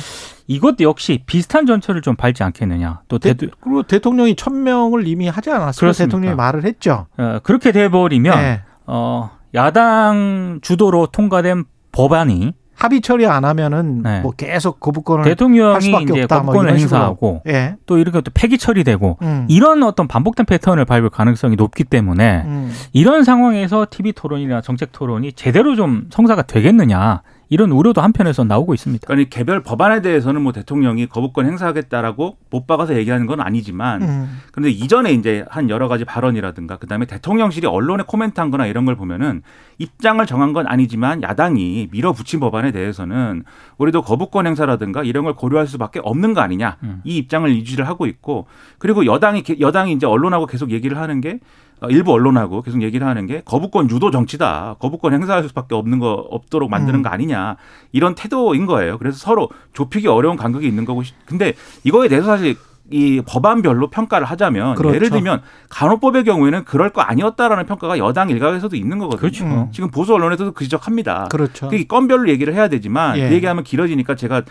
[0.50, 3.02] 이것 역시 비슷한 전철을 좀 밟지 않겠느냐.
[3.08, 5.92] 또 대, 대, 그리고 대통령이 천 명을 이미 하지 않았어요.
[5.92, 7.06] 대통령이 말을 했죠.
[7.18, 8.62] 어, 그렇게 돼버리면 예.
[8.88, 14.22] 어, 야당 주도로 통과된 법안이 합의 처리 안 하면은 네.
[14.22, 16.38] 뭐 계속 거부권을 할 대통령이 이제 없다.
[16.38, 16.98] 뭐 거부권을 식으로.
[16.98, 17.76] 행사하고 예.
[17.86, 19.46] 또 이렇게 또 폐기 처리되고 음.
[19.50, 22.74] 이런 어떤 반복된 패턴을 밟을 가능성이 높기 때문에 음.
[22.94, 29.06] 이런 상황에서 TV 토론이나 정책 토론이 제대로 좀 성사가 되겠느냐 이런 우려도 한편에서 나오고 있습니다.
[29.08, 34.40] 그러니까 이 개별 법안에 대해서는 뭐 대통령이 거부권 행사하겠다라고 못 박아서 얘기하는 건 아니지만 음.
[34.52, 39.42] 그런데 이전에 이제 한 여러 가지 발언이라든가 그다음에 대통령실이 언론에 코멘트한 거나 이런 걸 보면은
[39.80, 43.44] 입장을 정한 건 아니지만 야당이 밀어붙인 법안에 대해서는
[43.80, 47.02] 우리도 거부권 행사라든가 이런 걸 고려할 수밖에 없는 거 아니냐 음.
[47.04, 48.46] 이 입장을 유지를 하고 있고
[48.78, 53.08] 그리고 여당이 게- 여당이 이제 언론하고 계속 얘기를 하는 게 어, 일부 언론하고 계속 얘기를
[53.08, 54.76] 하는 게 거부권 유도 정치다.
[54.80, 57.04] 거부권 행사할 수밖에 없는 거 없도록 만드는 음.
[57.04, 57.56] 거 아니냐.
[57.94, 58.98] 이런 태도인 거예요.
[58.98, 61.04] 그래서 서로 좁히기 어려운 간극이 있는 거고.
[61.04, 62.56] 시- 근데 이거에 대해서 사실
[62.92, 64.96] 이 법안별로 평가를 하자면 그렇죠.
[64.96, 69.20] 예를 들면 간호법의 경우에는 그럴 거 아니었다라는 평가가 여당 일각에서도 있는 거거든요.
[69.20, 69.46] 그렇죠.
[69.46, 69.68] 음.
[69.72, 71.28] 지금 보수 언론에서도 그 지적합니다.
[71.30, 71.68] 그렇죠.
[71.70, 73.30] 그 건별로 얘기를 해야 되지만 예.
[73.30, 74.42] 그 얘기하면 길어지니까 제가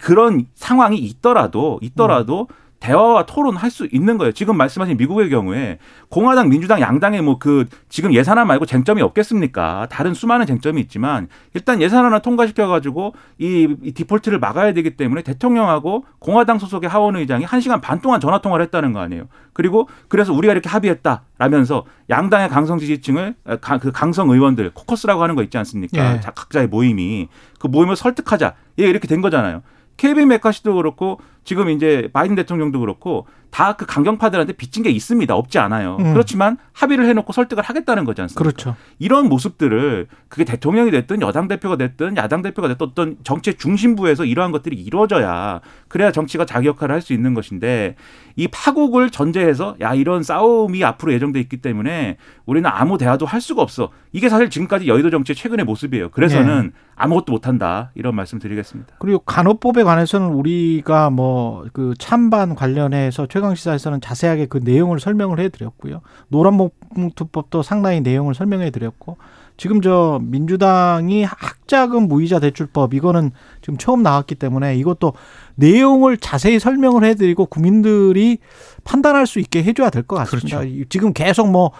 [0.00, 2.46] 그런 상황이 있더라도 있더라도
[2.80, 4.32] 대화와 토론할 수 있는 거예요.
[4.32, 5.78] 지금 말씀하신 미국의 경우에
[6.10, 9.86] 공화당, 민주당 양당의 뭐 그 지금 예산안 말고 쟁점이 없겠습니까?
[9.90, 16.04] 다른 수많은 쟁점이 있지만 일단 예산안을 통과시켜 가지고 이, 이 디폴트를 막아야 되기 때문에 대통령하고
[16.18, 19.24] 공화당 소속의 하원 의장이 한시간반 동안 전화 통화를 했다는 거 아니에요.
[19.52, 25.34] 그리고 그래서 우리가 이렇게 합의했다라면서 양당의 강성 지지층을 어, 가- 그 강성 의원들 코커스라고 하는
[25.34, 26.16] 거 있지 않습니까?
[26.16, 26.20] 예.
[26.20, 28.54] 자, 각자의 모임이 그 모임을 설득하자.
[28.80, 29.62] 예, 이렇게 된 거잖아요.
[29.96, 35.34] 케빈 메카시도 그렇고 지금 이제 바이든 대통령도 그렇고 다 그 강경파들한테 빚진 게 있습니다.
[35.34, 35.96] 없지 않아요.
[36.00, 36.12] 음.
[36.12, 38.42] 그렇지만 합의를 해놓고 설득을 하겠다는 거지 않습니까?
[38.42, 38.76] 그렇죠.
[38.98, 44.52] 이런 모습들을 그게 대통령이 됐든 여당 대표가 됐든 야당 대표가 됐든 어떤 정치의 중심부에서 이러한
[44.52, 47.94] 것들이 이루어져야 그래야 정치가 자기 역할을 할 수 있는 것인데
[48.36, 53.62] 이 파국을 전제해서 야 이런 싸움이 앞으로 예정돼 있기 때문에 우리는 아무 대화도 할 수가
[53.62, 53.90] 없어.
[54.12, 56.10] 이게 사실 지금까지 여의도 정치의 최근의 모습이에요.
[56.10, 58.96] 그래서는 아무것도 못한다 이런 말씀 드리겠습니다.
[58.98, 66.00] 그리고 간호법에 관해서는 우리가 뭐 그 찬반 관련해서 최강 시사에서는 자세하게 그 내용을 설명을 해드렸고요.
[66.28, 69.16] 노란봉투법도 상당히 내용을 설명해드렸고
[69.56, 75.14] 지금 저 민주당이 학자금 무이자 대출법 이거는 지금 처음 나왔기 때문에 이것도
[75.56, 78.38] 내용을 자세히 설명을 해드리고 국민들이
[78.84, 80.60] 판단할 수 있게 해줘야 될 것 같습니다.
[80.60, 80.84] 그렇죠.
[80.88, 81.72] 지금 계속 뭐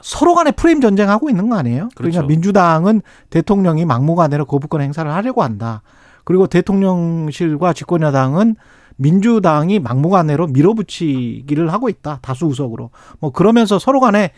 [0.00, 1.88] 서로 간에 프레임 전쟁하고 있는 거 아니에요?
[1.96, 2.26] 그러니까 그렇죠.
[2.28, 5.82] 민주당은 대통령이 막무가내로 거부권 행사를 하려고 한다.
[6.22, 8.54] 그리고 대통령실과 집권여당은
[8.96, 12.18] 민주당이 막무가내로 밀어붙이기를 하고 있다.
[12.22, 12.90] 다수 의석으로.
[13.20, 14.30] 뭐 그러면서 서로 간에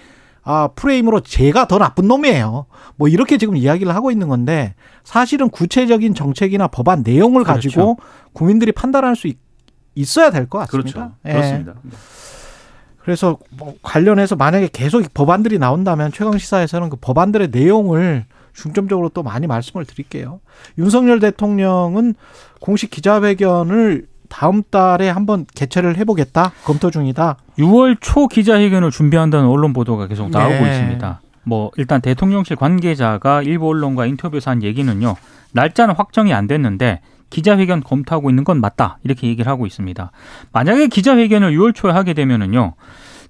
[0.42, 2.66] 아, 프레임으로 제가 더 나쁜 놈이에요.
[2.96, 7.68] 뭐 이렇게 지금 이야기를 하고 있는 건데 사실은 구체적인 정책이나 법안 내용을 그렇죠.
[7.68, 7.96] 가지고
[8.32, 9.36] 국민들이 판단할 수 있,
[10.18, 10.90] 어야 될 것 같습니다.
[10.92, 11.12] 그렇죠.
[11.26, 11.32] 예.
[11.32, 11.74] 그렇습니다.
[13.02, 19.46] 그래서 뭐 관련해서 만약에 계속 법안들이 나온다면 최강 시사에서는 그 법안들의 내용을 중점적으로 또 많이
[19.46, 20.40] 말씀을 드릴게요.
[20.78, 22.14] 윤석열 대통령은
[22.60, 27.36] 공식 기자회견을 다음 달에 한번 개최를 해보겠다 검토 중이다.
[27.58, 30.70] 6월 초 기자회견을 준비한다는 언론 보도가 계속 나오고 네.
[30.70, 31.20] 있습니다.
[31.44, 35.16] 뭐 일단 대통령실 관계자가 일부 언론과 인터뷰에서 한 얘기는요.
[35.52, 38.98] 날짜는 확정이 안 됐는데 기자회견 검토하고 있는 건 맞다.
[39.02, 40.10] 이렇게 얘기를 하고 있습니다.
[40.52, 42.74] 만약에 기자회견을 6월 초에 하게 되면은요.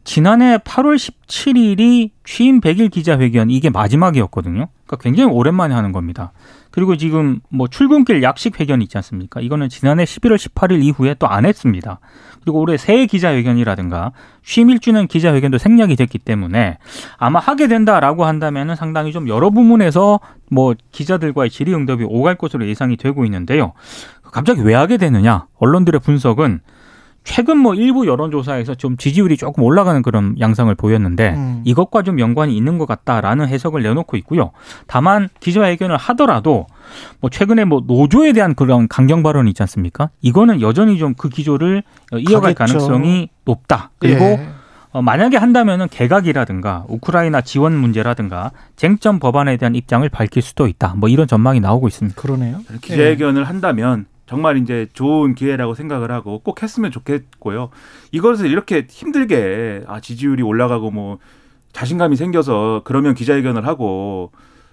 [0.09, 4.69] 지난해 8월 17일이 취임 100일 기자회견 이게 마지막이었거든요.
[4.87, 6.33] 그러니까 굉장히 오랜만에 하는 겁니다.
[6.71, 9.43] 그리고 지금 뭐 출근길 약식 회견 있지 않습니까?
[9.43, 12.01] 이거는 지난해 11월 18일 이후에 또 안 했습니다.
[12.41, 16.79] 그리고 올해 새해 기자회견이라든가 취임 1주년 기자회견도 생략이 됐기 때문에
[17.19, 22.97] 아마 하게 된다라고 한다면은 상당히 좀 여러 부문에서 뭐 기자들과의 질의 응답이 오갈 것으로 예상이
[22.97, 23.75] 되고 있는데요.
[24.23, 25.49] 갑자기 왜 하게 되느냐?
[25.59, 26.61] 언론들의 분석은
[27.29, 31.63] 최근 뭐 일부 여론조사에서 좀 지지율이 조금 올라가는 그런 양상을 보였는데 음.
[31.65, 34.53] 이것과 좀 연관이 있는 것 같다라는 해석을 내놓고 있고요.
[34.87, 36.67] 다만 기자회견을 하더라도
[37.21, 40.09] 뭐 최근에 뭐 노조에 대한 그런 강경 발언이 있지 않습니까?
[40.23, 42.79] 이거는 여전히 좀 그 기조를 어, 이어갈 가겠죠.
[42.79, 43.91] 가능성이 높다.
[43.99, 44.49] 그리고 예.
[44.93, 50.95] 어, 만약에 한다면은 개각이라든가 우크라이나 지원 문제라든가 쟁점 법안에 대한 입장을 밝힐 수도 있다.
[50.97, 52.21] 뭐 이런 전망이 나오고 있습니다.
[52.21, 52.61] 그러네요.
[52.81, 57.71] 기자회견을 한다면 정말 이제 좋은 기회라고 생각을 하고 꼭 했으면 좋겠고요.
[58.13, 61.19] 이것을 이렇게 힘들게 아 지지율이 올라가고 뭐
[61.73, 64.31] 자신감이 생겨서 그러면 기자회견을 하고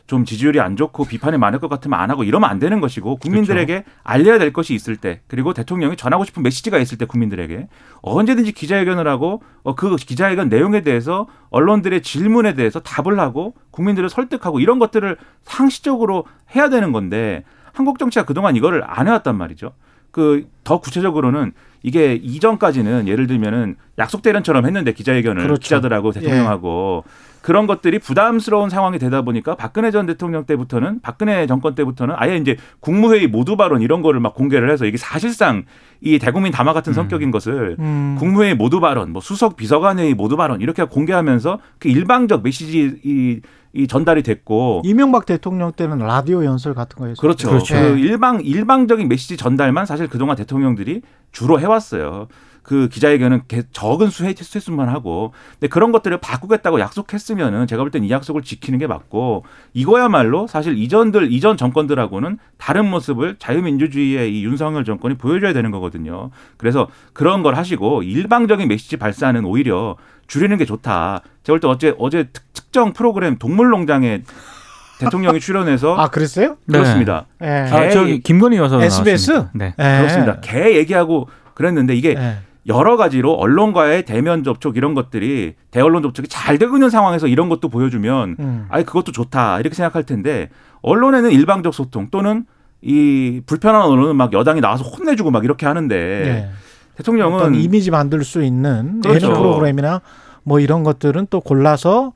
[0.08, 3.86] 좀 지지율이 안 좋고 비판이 많을 것 같으면 안 하고 이러면 안 되는 것이고 국민들에게
[4.04, 7.70] 알려야 될 것이 있을 때 그리고 대통령이 전하고 싶은 메시지가 있을 때 국민들에게
[8.02, 14.60] 언제든지 기자회견을 하고 어, 그 기자회견 내용에 대해서 언론들의 질문에 대해서 답을 하고 국민들을 설득하고
[14.60, 19.74] 이런 것들을 상시적으로 해야 되는 건데 한국 정치가 그동안 이거를 안 해왔단 말이죠.
[20.12, 25.62] 그 더 구체적으로는 이게 이전까지는 예를 들면은 약속 대련처럼 했는데 기자회견을 그렇죠.
[25.62, 27.06] 기자들하고 대통령하고
[27.42, 32.58] 그런 것들이 부담스러운 상황이 되다 보니까 박근혜 전 대통령 때부터는 박근혜 정권 때부터는 아예 이제
[32.80, 35.66] 국무회의 모두 발언 이런 거를 막 공개를 해서 이게 사실상
[36.02, 38.16] 이 대국민 담화 같은 성격인 것을 음.
[38.18, 43.40] 국무회의 모두 발언, 뭐 수석 비서관회의 모두 발언 이렇게 공개하면서 그 일방적 메시지 이,
[43.76, 47.22] 이 전달이 됐고 이명박 대통령 때는 라디오 연설 같은 거 했었죠.
[47.22, 47.50] 그렇죠.
[47.50, 47.76] 그렇죠.
[47.76, 52.28] 그 일방 일방적인 메시지 전달만 사실 그동안 대통령들이 주로 해왔어요.
[52.66, 58.04] 그 기자회견은 개- 적은 수혜 수만 하고 근데 그런 것들을 바꾸겠다고 약속했으면은 제가 볼 땐
[58.04, 64.84] 이 약속을 지키는 게 맞고 이거야말로 사실 이전들 이전 정권들하고는 다른 모습을 자유민주주의의 이 윤석열
[64.84, 66.32] 정권이 보여줘야 되는 거거든요.
[66.58, 69.96] 그래서 그런 걸 하시고 일방적인 메시지 발사는 오히려
[70.28, 71.22] 줄이는 게 좋다.
[71.44, 74.24] 제가 볼 때 어제 어제 특, 특정 프로그램 동물농장에
[75.00, 76.58] 대통령이 출연해서 아 그랬어요?
[76.66, 76.80] 네.
[76.80, 77.26] 그렇습니다.
[77.44, 77.48] 예.
[77.48, 79.32] 아, 저기 김건희 여사 SBS?
[79.32, 79.52] 나왔습니다.
[79.54, 79.66] 네.
[79.78, 79.98] 예.
[80.00, 80.40] 그렇습니다.
[80.42, 82.38] 개 얘기하고 그랬는데 이게 예.
[82.68, 87.70] 여러 가지로 언론과의 대면 접촉 이런 것들이 대언론 접촉이 잘 되고 있는 상황에서 이런 것도
[87.70, 88.66] 보여주면 음.
[88.70, 90.50] 아이 그것도 좋다 이렇게 생각할 텐데
[90.82, 92.46] 언론에는 일방적 소통 또는
[92.82, 96.50] 이 불편한 언론은 막 여당이 나와서 혼내주고 막 이렇게 하는데 예.
[96.96, 99.28] 대통령은 이미지 만들 수 있는 그렇죠.
[99.28, 100.02] 예능 프로그램이나
[100.44, 102.14] 뭐 이런 것들은 또 골라서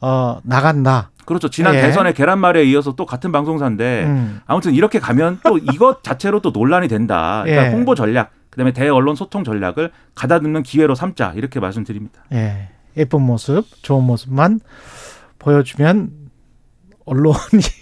[0.00, 1.10] 어 나간다.
[1.24, 1.80] 그렇죠 지난 예.
[1.80, 4.40] 대선의 계란말이에 이어서 또 같은 방송사인데 음.
[4.46, 7.42] 아무튼 이렇게 가면 또 이것 자체로 또 논란이 된다.
[7.44, 7.72] 그러니까 예.
[7.72, 12.24] 홍보 전략 그다음에 대언론 소통 전략을 가다듬는 기회로 삼자 이렇게 말씀드립니다.
[12.32, 12.70] 예.
[12.96, 14.60] 예쁜 모습, 좋은 모습만
[15.38, 16.10] 보여주면
[17.04, 17.36] 언론이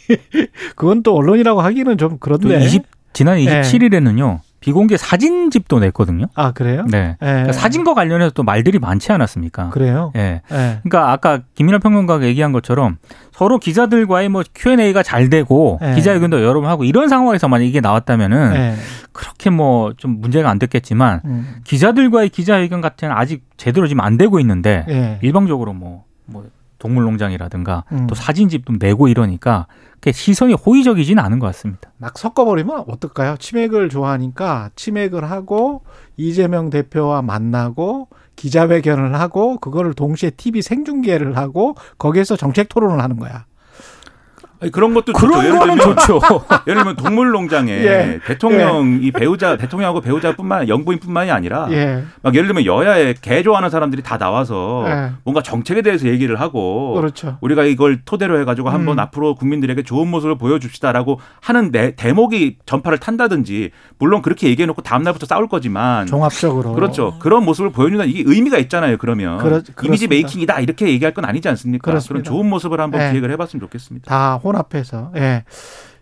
[0.75, 2.65] 그건 또 언론이라고 하기는 좀또 그런데.
[2.65, 2.83] 20,
[3.13, 3.61] 지난 네.
[3.63, 4.41] 27일에는요.
[4.65, 6.25] 비공개 사진집도 냈거든요.
[6.35, 6.87] 아 그래요?
[6.91, 7.17] 네.
[7.21, 7.27] 예.
[7.27, 9.69] 그러니까 사진과 관련해서 또 말들이 많지 않았습니까?
[9.69, 10.11] 그래요.
[10.17, 10.41] 예.
[10.51, 10.79] 예.
[10.83, 12.97] 그러니까 아까 김민하 평론가가 얘기한 것처럼
[13.31, 15.95] 서로 기자들과의 뭐 Q&A가 잘 되고 네.
[15.97, 18.75] 기자회견도 여러 번 하고 이런 상황에서 만약 이게 나왔다면은 예.
[19.13, 21.57] 그렇게 뭐 좀 문제가 안 됐겠지만 음.
[21.65, 25.19] 기자들과의 기자회견 같은 아직 제대로 지금 안 되고 있는데 예.
[25.21, 26.47] 일방적으로 뭐, 뭐
[26.85, 28.07] 동물농장이라든가 음.
[28.07, 29.67] 또 사진집도 내고 이러니까
[30.07, 31.91] 시선이 호의적이지는 않은 것 같습니다.
[31.97, 33.37] 막 섞어버리면 어떨까요?
[33.39, 35.83] 치맥을 좋아하니까 치맥을 하고
[36.19, 43.47] 이재명 대표와 만나고 기자회견을 하고 그거를 동시에 TV 생중계를 하고 거기에서 정책 토론을 하는 거야.
[44.65, 45.27] 아니, 그런 것도 좋죠.
[45.27, 46.21] 그런 예를 거는 들면 좋죠.
[46.67, 48.21] 예를 들면 동물농장에 예.
[48.27, 52.03] 대통령 이 배우자 대통령하고 배우자뿐만 영부인뿐만이 아니라 예.
[52.23, 55.11] 막 예를 들면 여야에 개 좋아하는 사람들이 다 나와서 예.
[55.25, 57.37] 뭔가 정책에 대해서 얘기를 하고 그렇죠.
[57.43, 59.01] 우리가 이걸 토대로 해가지고 한번 음.
[59.01, 65.27] 앞으로 국민들에게 좋은 모습을 보여줍시다라고 하는 내, 대목이 전파를 탄다든지 물론 그렇게 얘기해놓고 다음 날부터
[65.27, 66.73] 싸울 거지만 종합적으로.
[66.73, 70.09] 그렇죠 그런 모습을 보여준다 이게 의미가 있잖아요 그러면 그렇- 이미지.
[70.09, 72.13] 메이킹이다 이렇게 얘기할 건 아니지 않습니까 그렇습니다.
[72.13, 73.11] 그런 좋은 모습을 한번 예.
[73.11, 74.09] 기획을 해봤으면 좋겠습니다.
[74.09, 75.13] 다 혼합해서.
[75.17, 75.45] 예.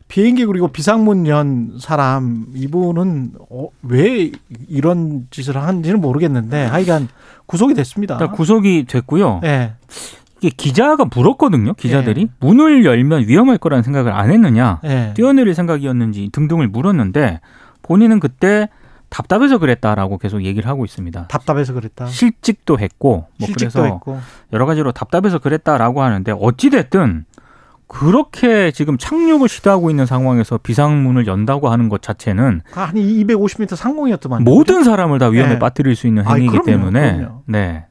[0.09, 4.31] 비행기 그리고 비상문 연 사람 이분은 어, 왜
[4.69, 7.09] 이런 짓을 하는지는 모르겠는데 하여간
[7.47, 8.15] 구속이 됐습니다.
[8.15, 9.41] 일단 구속이 됐고요.
[9.45, 9.73] 예.
[10.43, 11.73] 이게 기자가 물었거든요.
[11.75, 15.13] 기자들이 문을 열면 위험할 거라는 생각을 안 했느냐, 예.
[15.15, 17.41] 뛰어내릴 생각이었는지 등등을 물었는데
[17.83, 18.69] 본인은 그때
[19.09, 21.29] 답답해서 그랬다라고 계속 얘기를 하고 있습니다.
[21.29, 22.07] 답답해서 그랬다.
[22.07, 24.21] 실직도 했고 뭐 실직도 그래서 했고.
[24.53, 27.25] 여러 가지로 답답해서 그랬다라고 하는데 어찌 됐든
[27.93, 34.45] 그렇게 지금 착륙을 시도하고 있는 상황에서 비상문을 연다고 하는 것 자체는 한 250m 상공이었더만.
[34.45, 35.59] 모든 사람을 다 위험에 네.
[35.59, 37.43] 빠뜨릴 수 있는 행위이기 그럼요, 때문에 그럼요.
[37.47, 37.85] 네.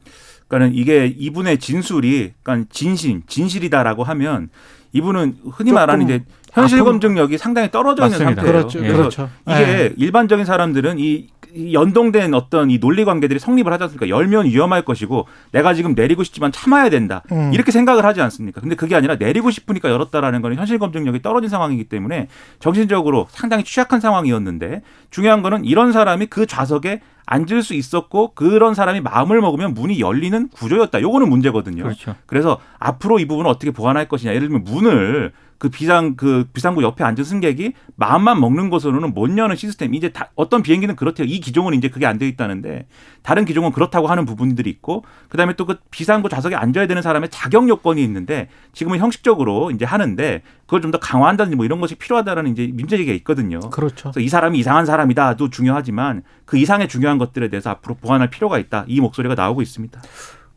[0.52, 4.50] 그러니까는 이게 이분의 진술이 그러니까 진심 진실이다라고 하면
[4.92, 8.42] 이분은 흔히 말하는 이제 현실 검증력이 상당히 떨어져 있는 맞습니다.
[8.42, 8.68] 상태예요.
[8.68, 8.86] 그렇죠.
[8.86, 8.92] 예.
[8.92, 9.30] 그렇죠.
[9.48, 9.94] 이게 예.
[9.96, 14.10] 일반적인 사람들은 이, 이 연동된 어떤 이 논리 관계들이 성립을 하지 않습니까?
[14.10, 17.24] 열면 위험할 것이고 내가 지금 내리고 싶지만 참아야 된다.
[17.32, 17.54] 음.
[17.54, 18.60] 이렇게 생각을 하지 않습니까?
[18.60, 22.28] 근데 그게 아니라 내리고 싶으니까 열었다라는 거는 현실 검증력이 떨어진 상황이기 때문에
[22.60, 27.00] 정신적으로 상당히 취약한 상황이었는데 중요한 거는 이런 사람이 그 좌석에
[27.32, 31.02] 앉을 수 있었고 그런 사람이 마음을 먹으면 문이 열리는 구조였다.
[31.02, 31.84] 요거는 문제거든요.
[31.84, 32.15] 그렇죠.
[32.26, 34.34] 그래서 앞으로 이 부분을 어떻게 보완할 것이냐.
[34.34, 39.56] 예를 들면 문을 그 비상 그 비상구 옆에 앉은 승객이 마음만 먹는 것으로는 못 여는
[39.56, 39.93] 시스템.
[39.93, 41.28] 이제 다 어떤 비행기는 그렇대요.
[41.28, 42.88] 이 기종은 이제 그게 안 되어 있다는데
[43.21, 47.69] 다른 기종은 그렇다고 하는 부분들이 있고 그다음에 또 그 비상구 좌석에 앉아야 되는 사람의 자격
[47.69, 52.67] 요건이 있는데 지금은 형식적으로 이제 하는데 그걸 좀 더 강화한다든지 뭐 이런 것이 필요하다라는 이제
[52.74, 53.60] 문제 제기가 있거든요.
[53.60, 54.10] 그렇죠.
[54.10, 58.86] 그래서 이 사람이 이상한 사람이다도 중요하지만 그 이상의 중요한 것들에 대해서 앞으로 보완할 필요가 있다.
[58.88, 60.02] 이 목소리가 나오고 있습니다.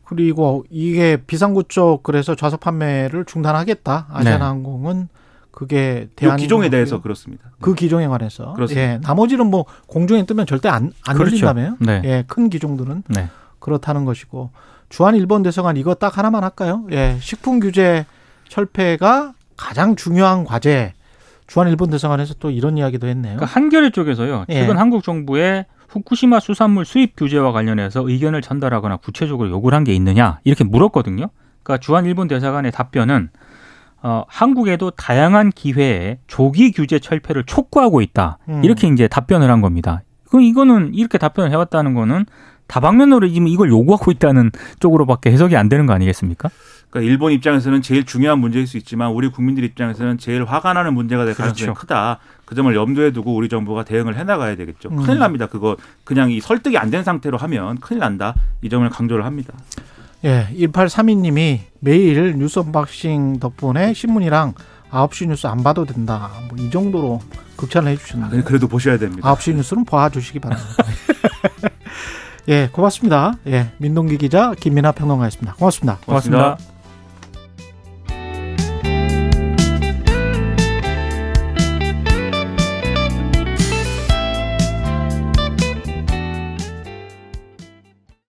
[0.05, 4.07] 그리고 이게 비상구 쪽 그래서 좌석 판매를 중단하겠다.
[4.11, 5.09] 아시아나항공은
[5.51, 7.49] 그게 이 대한 기종에 대해서 그렇습니다.
[7.61, 8.81] 그 기종에 관해서 그렇습니다.
[8.81, 11.53] 예, 나머지는 뭐 공중에 뜨면 절대 안, 안 그렇죠.
[11.53, 12.01] 네.
[12.03, 13.29] 예, 큰 기종들은 네.
[13.59, 14.51] 그렇다는 것이고
[14.89, 16.85] 주한 일본 대사관 이거 딱 하나만 할까요?
[16.91, 18.05] 예, 식품 규제
[18.49, 20.93] 철폐가 가장 중요한 과제.
[21.47, 23.35] 주한 일본 대사관에서 또 이런 이야기도 했네요.
[23.35, 24.45] 그러니까 한겨레 쪽에서요.
[24.49, 24.53] 예.
[24.61, 30.39] 최근 한국 정부의 후쿠시마 수산물 수입 규제와 관련해서 의견을 전달하거나 구체적으로 요구를 한 게 있느냐
[30.43, 31.27] 이렇게 물었거든요.
[31.63, 33.29] 그러니까 주한 일본 대사관의 답변은
[34.01, 38.37] 어, 한국에도 다양한 기회에 조기 규제 철폐를 촉구하고 있다.
[38.49, 38.63] 음.
[38.63, 40.01] 이렇게 이제 답변을 한 겁니다.
[40.29, 42.25] 그럼 이거는 이렇게 답변을 해왔다는 거는
[42.67, 46.49] 다방면으로 지금 이걸 요구하고 있다는 쪽으로밖에 해석이 안 되는 거 아니겠습니까?
[46.89, 51.25] 그러니까 일본 입장에서는 제일 중요한 문제일 수 있지만 우리 국민들 입장에서는 제일 화가 나는 문제가
[51.25, 51.79] 될 가능성이 그렇죠.
[51.79, 52.19] 크다.
[52.45, 54.89] 그 점을 염두에 두고 우리 정부가 대응을 해나가야 되겠죠.
[54.89, 54.97] 음.
[54.97, 55.47] 큰일 납니다.
[55.47, 58.35] 그거 그냥 이 설득이 안 된 상태로 하면 큰일 난다.
[58.61, 59.53] 이 점을 강조를 합니다.
[60.23, 64.53] 예, 1832님이 매일 뉴스 언박싱 덕분에 신문이랑
[64.91, 66.29] 9시 뉴스 안 봐도 된다.
[66.49, 67.21] 뭐 이 정도로
[67.57, 69.33] 극찬을 아, 해주셨는데 그래도 보셔야 됩니다.
[69.35, 70.69] 9시 뉴스는 봐주시기 바랍니다.
[72.47, 73.33] 예, 고맙습니다.
[73.47, 75.55] 예, 민동기 기자 김민하 평론가였습니다.
[75.55, 75.97] 고맙습니다.
[76.05, 76.43] 고맙습니다.
[76.43, 76.74] 고맙습니다.